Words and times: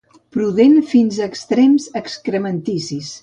Prudent 0.35 0.77
fins 0.93 1.19
a 1.21 1.27
extrems 1.33 1.85
excrementicis. 2.01 3.15